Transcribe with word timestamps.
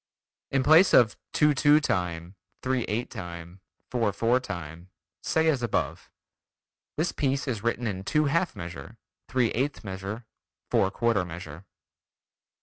In 0.49 0.63
place 0.63 0.95
of: 0.95 1.15
"two 1.31 1.53
two 1.53 1.79
time, 1.79 2.33
three 2.63 2.85
eight 2.85 3.11
time, 3.11 3.59
four 3.91 4.11
four 4.11 4.39
time," 4.39 4.89
say 5.21 5.47
as 5.47 5.61
above: 5.61 6.09
"This 6.97 7.11
piece 7.11 7.47
is 7.47 7.61
written 7.61 7.85
in 7.85 8.03
two 8.03 8.25
half 8.25 8.55
measure, 8.55 8.97
three 9.27 9.49
eighth 9.51 9.83
measure, 9.83 10.25
four 10.71 10.89
quarter 10.89 11.23
measure." 11.23 11.65